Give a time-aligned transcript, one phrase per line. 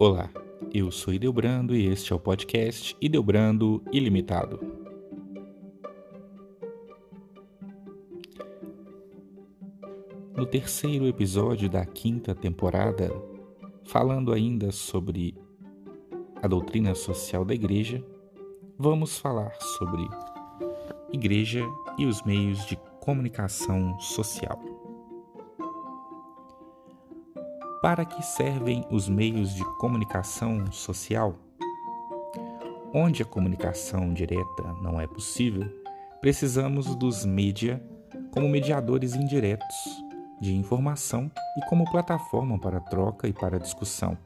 [0.00, 0.30] Olá,
[0.72, 4.60] eu sou Ideobrando e este é o podcast Ideobrando Ilimitado.
[10.36, 13.10] No terceiro episódio da quinta temporada,
[13.82, 15.34] falando ainda sobre
[16.40, 18.00] a doutrina social da Igreja,
[18.78, 20.08] vamos falar sobre
[21.12, 21.64] Igreja
[21.98, 24.62] e os meios de comunicação social.
[27.80, 31.36] Para que servem os meios de comunicação social?
[32.92, 35.70] Onde a comunicação direta não é possível,
[36.20, 37.80] precisamos dos mídia
[38.32, 39.76] como mediadores indiretos
[40.40, 44.18] de informação e como plataforma para troca e para discussão.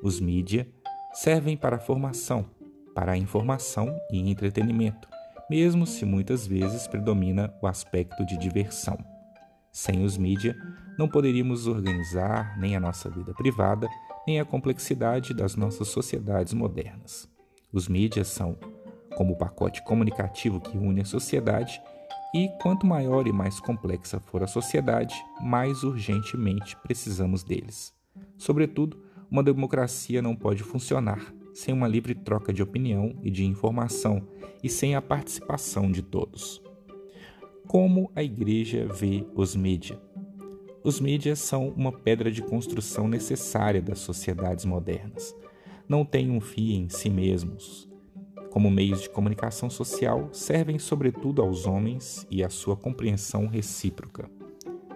[0.00, 0.68] Os mídia
[1.12, 2.46] servem para a formação,
[2.94, 5.08] para a informação e entretenimento,
[5.50, 9.17] mesmo se muitas vezes predomina o aspecto de diversão.
[9.78, 10.60] Sem os mídia,
[10.98, 13.88] não poderíamos organizar nem a nossa vida privada,
[14.26, 17.30] nem a complexidade das nossas sociedades modernas.
[17.72, 18.58] Os mídias são
[19.16, 21.80] como o pacote comunicativo que une a sociedade,
[22.34, 27.94] e quanto maior e mais complexa for a sociedade, mais urgentemente precisamos deles.
[28.36, 34.26] Sobretudo, uma democracia não pode funcionar sem uma livre troca de opinião e de informação
[34.60, 36.67] e sem a participação de todos.
[37.68, 39.98] Como a igreja vê os mídias?
[40.82, 45.36] Os mídias são uma pedra de construção necessária das sociedades modernas.
[45.86, 47.86] Não têm um fim em si mesmos.
[48.50, 54.30] Como meios de comunicação social, servem sobretudo aos homens e à sua compreensão recíproca.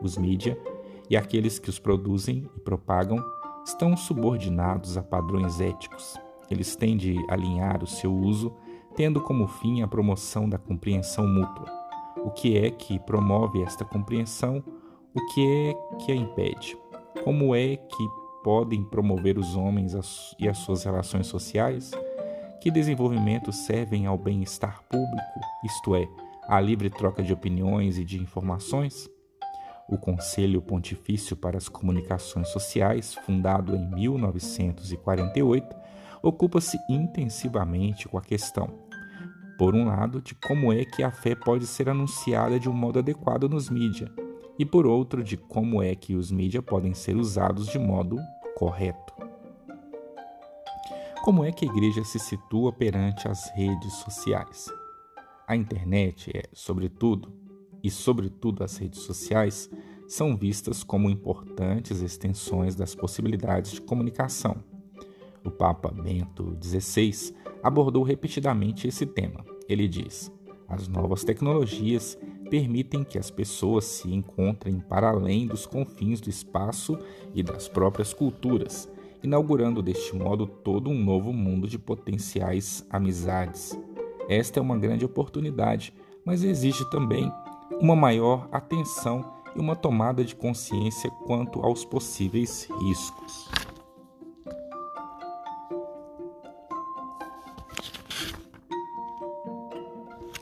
[0.00, 0.56] Os mídias
[1.10, 3.18] e aqueles que os produzem e propagam
[3.66, 6.14] estão subordinados a padrões éticos.
[6.48, 8.54] Eles têm de alinhar o seu uso,
[8.94, 11.79] tendo como fim a promoção da compreensão mútua
[12.24, 14.62] o que é que promove esta compreensão,
[15.14, 16.76] o que é que a impede,
[17.24, 18.08] como é que
[18.42, 19.94] podem promover os homens
[20.38, 21.90] e as suas relações sociais,
[22.60, 26.08] que desenvolvimentos servem ao bem-estar público, isto é,
[26.46, 29.08] à livre troca de opiniões e de informações.
[29.88, 35.76] O Conselho Pontifício para as Comunicações Sociais, fundado em 1948,
[36.22, 38.89] ocupa-se intensivamente com a questão
[39.60, 42.98] por um lado, de como é que a fé pode ser anunciada de um modo
[42.98, 44.10] adequado nos mídias,
[44.58, 48.16] e por outro, de como é que os mídias podem ser usados de modo
[48.56, 49.12] correto.
[51.22, 54.64] Como é que a igreja se situa perante as redes sociais?
[55.46, 57.30] A internet é, sobretudo,
[57.82, 59.68] e sobretudo as redes sociais,
[60.08, 64.56] são vistas como importantes extensões das possibilidades de comunicação.
[65.44, 69.49] O Papa Bento XVI abordou repetidamente esse tema.
[69.70, 70.32] Ele diz:
[70.66, 72.18] as novas tecnologias
[72.50, 76.98] permitem que as pessoas se encontrem para além dos confins do espaço
[77.32, 78.88] e das próprias culturas,
[79.22, 83.78] inaugurando deste modo todo um novo mundo de potenciais amizades.
[84.28, 85.94] Esta é uma grande oportunidade,
[86.24, 87.30] mas exige também
[87.80, 93.59] uma maior atenção e uma tomada de consciência quanto aos possíveis riscos.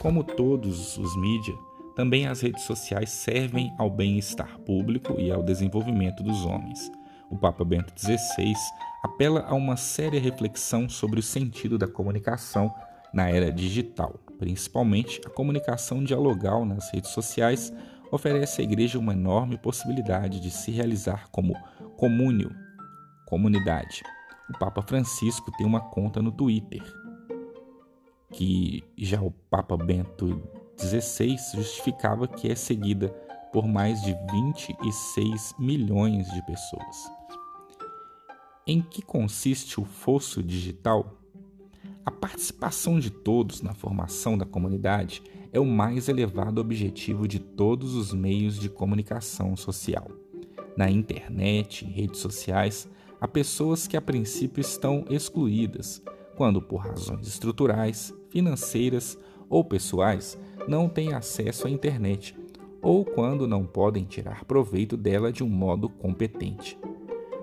[0.00, 1.58] Como todos os mídias,
[1.96, 6.88] também as redes sociais servem ao bem-estar público e ao desenvolvimento dos homens.
[7.28, 8.54] O Papa Bento XVI
[9.02, 12.72] apela a uma séria reflexão sobre o sentido da comunicação
[13.12, 17.72] na era digital, principalmente a comunicação dialogal nas redes sociais
[18.12, 21.54] oferece à igreja uma enorme possibilidade de se realizar como
[21.96, 22.54] comúnio,
[23.26, 24.02] comunidade.
[24.48, 26.82] O Papa Francisco tem uma conta no Twitter
[28.30, 30.42] que já o Papa Bento
[30.78, 33.08] XVI justificava que é seguida
[33.52, 37.10] por mais de 26 milhões de pessoas.
[38.66, 41.14] Em que consiste o fosso digital?
[42.04, 45.22] A participação de todos na formação da comunidade
[45.52, 50.10] é o mais elevado objetivo de todos os meios de comunicação social.
[50.76, 52.88] Na internet redes sociais,
[53.20, 56.02] há pessoas que a princípio estão excluídas,
[56.38, 59.18] quando por razões estruturais, financeiras
[59.50, 60.38] ou pessoais
[60.68, 62.32] não têm acesso à internet
[62.80, 66.78] ou quando não podem tirar proveito dela de um modo competente.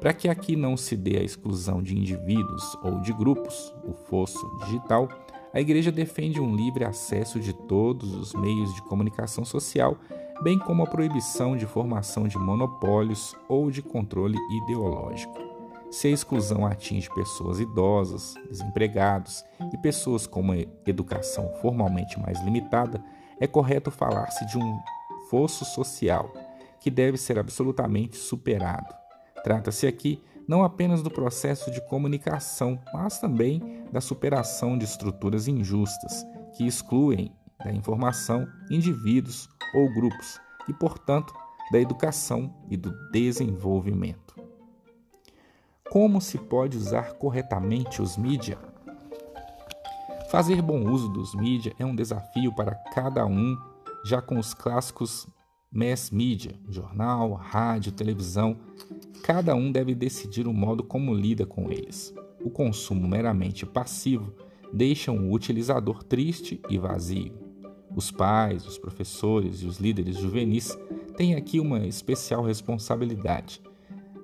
[0.00, 4.44] Para que aqui não se dê a exclusão de indivíduos ou de grupos, o fosso
[4.64, 5.08] digital,
[5.54, 9.96] a Igreja defende um livre acesso de todos os meios de comunicação social,
[10.42, 15.49] bem como a proibição de formação de monopólios ou de controle ideológico.
[15.90, 20.56] Se a exclusão atinge pessoas idosas, desempregados e pessoas com uma
[20.86, 23.02] educação formalmente mais limitada,
[23.40, 24.78] é correto falar-se de um
[25.28, 26.32] fosso social
[26.78, 28.94] que deve ser absolutamente superado.
[29.42, 36.24] Trata-se aqui não apenas do processo de comunicação, mas também da superação de estruturas injustas
[36.56, 37.32] que excluem
[37.64, 41.34] da informação indivíduos ou grupos e, portanto,
[41.72, 44.39] da educação e do desenvolvimento.
[45.90, 48.56] Como se pode usar corretamente os mídia?
[50.30, 53.58] Fazer bom uso dos mídia é um desafio para cada um,
[54.04, 55.26] já com os clássicos
[55.68, 58.56] mass media, jornal, rádio, televisão,
[59.24, 62.14] cada um deve decidir o modo como lida com eles.
[62.40, 64.32] O consumo meramente passivo
[64.72, 67.34] deixa um utilizador triste e vazio.
[67.96, 70.78] Os pais, os professores e os líderes juvenis
[71.16, 73.60] têm aqui uma especial responsabilidade.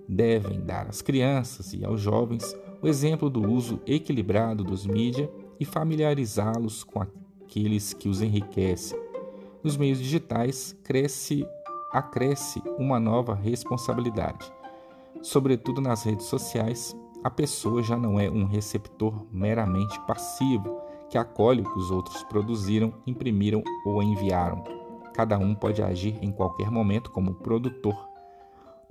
[0.08, 5.64] Devem dar às crianças e aos jovens o exemplo do uso equilibrado dos mídias e
[5.64, 9.06] familiarizá-los com aqueles que os enriquecem
[9.66, 11.44] nos meios digitais cresce,
[11.92, 14.52] acresce uma nova responsabilidade.
[15.20, 20.80] Sobretudo nas redes sociais, a pessoa já não é um receptor meramente passivo
[21.10, 24.62] que acolhe o que os outros produziram, imprimiram ou enviaram.
[25.12, 27.96] Cada um pode agir em qualquer momento como produtor.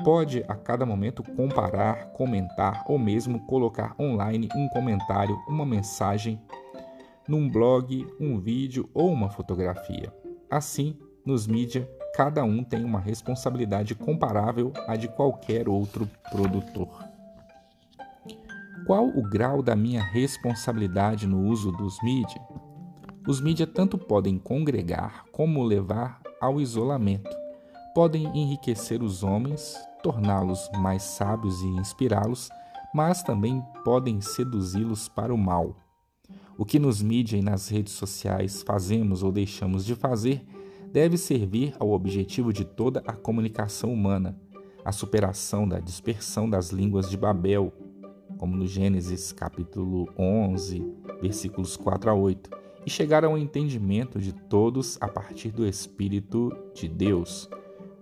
[0.03, 6.39] Pode a cada momento comparar, comentar ou mesmo colocar online um comentário, uma mensagem,
[7.27, 10.13] num blog, um vídeo ou uma fotografia.
[10.51, 17.03] Assim, nos mídia, cada um tem uma responsabilidade comparável à de qualquer outro produtor.
[18.85, 22.39] Qual o grau da minha responsabilidade no uso dos mídia?
[23.27, 27.44] Os mídia tanto podem congregar como levar ao isolamento.
[27.95, 32.49] Podem enriquecer os homens, torná-los mais sábios e inspirá-los,
[32.93, 35.77] mas também podem seduzi-los para o mal.
[36.57, 40.45] O que nos mídia e nas redes sociais fazemos ou deixamos de fazer
[40.91, 44.37] deve servir ao objetivo de toda a comunicação humana,
[44.83, 47.71] a superação da dispersão das línguas de Babel,
[48.37, 50.85] como no Gênesis capítulo 11,
[51.21, 52.49] versículos 4 a 8,
[52.85, 57.49] e chegar ao entendimento de todos a partir do Espírito de Deus.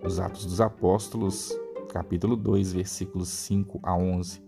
[0.05, 1.57] Os Atos dos Apóstolos,
[1.94, 4.41] capítulo 2, versículos 5 a 11.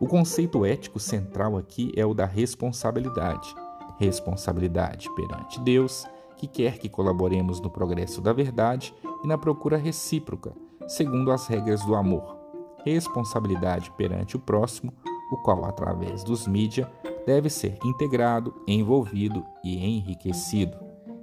[0.00, 3.54] O conceito ético central aqui é o da responsabilidade.
[4.00, 6.04] Responsabilidade perante Deus,
[6.36, 8.92] que quer que colaboremos no progresso da verdade
[9.22, 10.52] e na procura recíproca,
[10.88, 12.36] segundo as regras do amor.
[12.84, 14.92] Responsabilidade perante o próximo,
[15.30, 16.90] o qual, através dos mídia,
[17.24, 20.76] deve ser integrado, envolvido e enriquecido.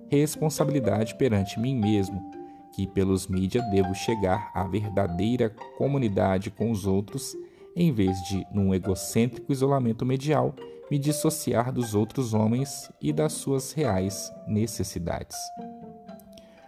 [0.07, 2.38] Responsabilidade perante mim mesmo,
[2.73, 7.35] que pelos mídia devo chegar à verdadeira comunidade com os outros
[7.75, 10.55] em vez de, num egocêntrico isolamento medial,
[10.89, 15.37] me dissociar dos outros homens e das suas reais necessidades.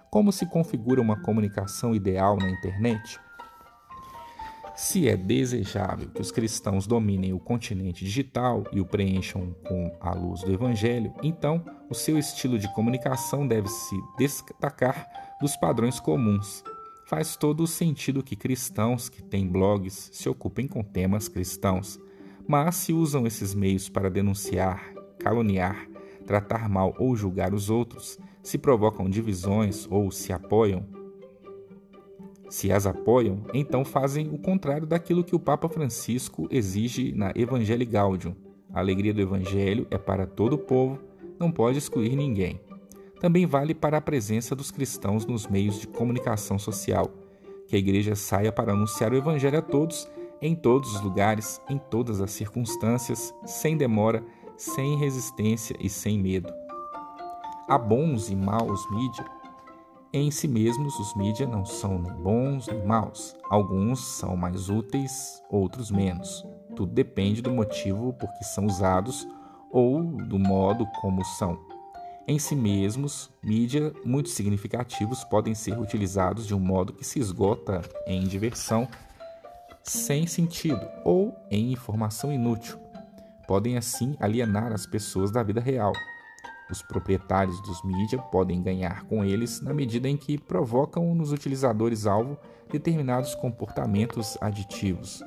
[0.10, 3.20] Como se configura uma comunicação ideal na internet?
[4.76, 10.14] Se é desejável que os cristãos dominem o continente digital e o preencham com a
[10.14, 16.64] luz do Evangelho, então o seu estilo de comunicação deve se destacar dos padrões comuns.
[17.04, 22.00] Faz todo o sentido que cristãos que têm blogs se ocupem com temas cristãos,
[22.48, 25.90] mas se usam esses meios para denunciar, caluniar,
[26.26, 30.86] tratar mal ou julgar os outros, se provocam divisões ou se apoiam,
[32.48, 37.86] se as apoiam, então fazem o contrário daquilo que o Papa Francisco exige na Evangelii
[37.86, 38.36] Gaudium.
[38.74, 41.00] A alegria do Evangelho é para todo o povo,
[41.40, 42.60] não pode excluir ninguém
[43.22, 47.08] também vale para a presença dos cristãos nos meios de comunicação social.
[47.68, 50.10] Que a igreja saia para anunciar o Evangelho a todos,
[50.42, 54.24] em todos os lugares, em todas as circunstâncias, sem demora,
[54.58, 56.52] sem resistência e sem medo.
[57.70, 59.26] Há bons e maus mídia.
[60.12, 63.36] Em si mesmos, os mídia não são nem bons nem maus.
[63.52, 66.44] Alguns são mais úteis, outros menos.
[66.76, 69.28] Tudo depende do motivo por que são usados
[69.70, 71.71] ou do modo como são.
[72.32, 77.82] Em si mesmos, mídia muito significativos podem ser utilizados de um modo que se esgota
[78.08, 78.88] em diversão
[79.84, 82.80] sem sentido ou em informação inútil.
[83.46, 85.92] Podem assim alienar as pessoas da vida real.
[86.72, 92.38] Os proprietários dos mídia podem ganhar com eles na medida em que provocam nos utilizadores-alvo
[92.72, 95.22] determinados comportamentos aditivos.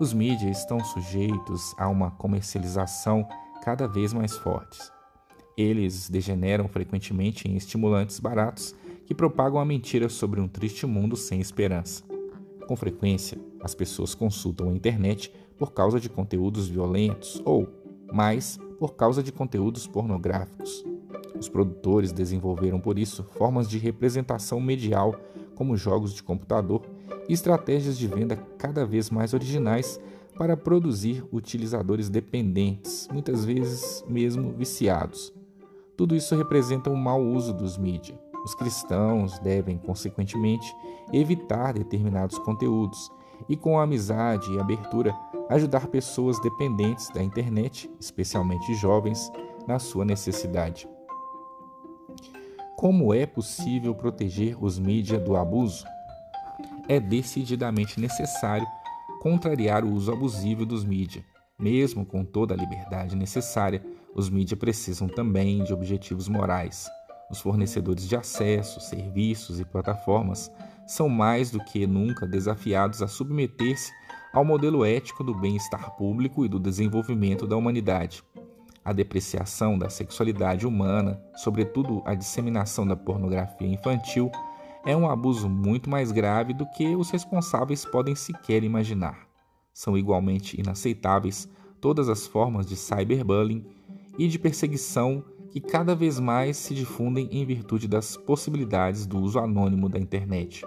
[0.00, 3.28] Os mídias estão sujeitos a uma comercialização
[3.62, 4.80] cada vez mais forte.
[5.56, 11.40] Eles degeneram frequentemente em estimulantes baratos que propagam a mentira sobre um triste mundo sem
[11.40, 12.02] esperança.
[12.66, 17.68] Com frequência, as pessoas consultam a internet por causa de conteúdos violentos ou,
[18.12, 20.84] mais, por causa de conteúdos pornográficos.
[21.38, 25.14] Os produtores desenvolveram por isso formas de representação medial,
[25.54, 26.82] como jogos de computador
[27.28, 30.00] e estratégias de venda cada vez mais originais
[30.36, 35.32] para produzir utilizadores dependentes, muitas vezes mesmo viciados.
[35.96, 38.18] Tudo isso representa um mau uso dos mídias.
[38.44, 40.74] Os cristãos devem, consequentemente,
[41.12, 43.10] evitar determinados conteúdos
[43.48, 45.14] e, com amizade e abertura,
[45.48, 49.30] ajudar pessoas dependentes da internet, especialmente jovens,
[49.66, 50.88] na sua necessidade.
[52.76, 55.84] Como é possível proteger os mídias do abuso?
[56.88, 58.66] É decididamente necessário
[59.20, 61.24] contrariar o uso abusivo dos mídias.
[61.56, 63.84] Mesmo com toda a liberdade necessária,
[64.14, 66.88] os mídias precisam também de objetivos morais.
[67.30, 70.52] Os fornecedores de acesso, serviços e plataformas
[70.86, 73.90] são mais do que nunca desafiados a submeter-se
[74.32, 78.22] ao modelo ético do bem-estar público e do desenvolvimento da humanidade.
[78.84, 84.30] A depreciação da sexualidade humana, sobretudo a disseminação da pornografia infantil,
[84.84, 89.28] é um abuso muito mais grave do que os responsáveis podem sequer imaginar.
[89.72, 91.48] São igualmente inaceitáveis
[91.80, 93.64] todas as formas de cyberbullying
[94.18, 99.38] e de perseguição que cada vez mais se difundem em virtude das possibilidades do uso
[99.38, 100.64] anônimo da internet.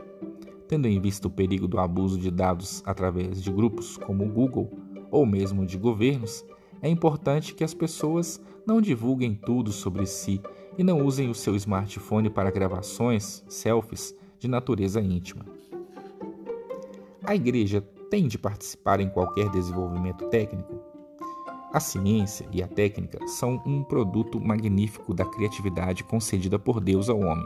[0.67, 4.71] Tendo em vista o perigo do abuso de dados através de grupos como o Google
[5.09, 6.45] ou mesmo de governos,
[6.81, 10.41] é importante que as pessoas não divulguem tudo sobre si
[10.77, 15.45] e não usem o seu smartphone para gravações, selfies de natureza íntima.
[17.23, 20.94] A igreja tem de participar em qualquer desenvolvimento técnico?
[21.75, 27.19] A ciência e a técnica são um produto magnífico da criatividade concedida por Deus ao
[27.19, 27.43] homem.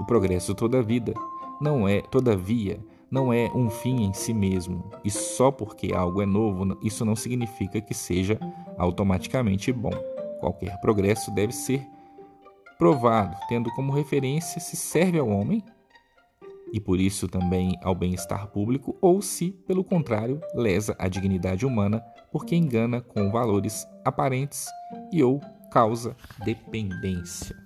[0.00, 1.14] O progresso toda vida
[1.60, 6.26] não é, todavia, não é um fim em si mesmo, e só porque algo é
[6.26, 8.40] novo, isso não significa que seja
[8.76, 9.94] automaticamente bom.
[10.40, 11.86] Qualquer progresso deve ser
[12.76, 15.62] provado, tendo como referência se serve ao homem
[16.72, 22.00] e por isso também ao bem-estar público, ou se, pelo contrário, lesa a dignidade humana
[22.30, 24.66] porque engana com valores aparentes
[25.12, 27.56] e ou causa dependência.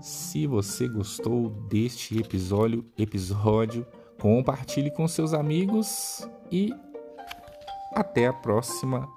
[0.00, 3.86] Se você gostou deste episódio, episódio,
[4.20, 6.72] compartilhe com seus amigos e
[7.94, 9.08] até a próxima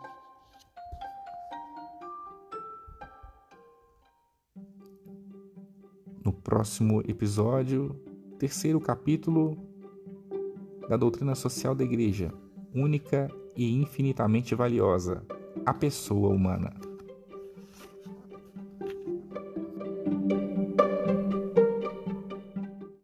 [6.46, 8.00] próximo episódio,
[8.38, 9.58] terceiro capítulo
[10.88, 12.32] da doutrina social da Igreja,
[12.72, 15.26] única e infinitamente valiosa,
[15.66, 16.72] a pessoa humana.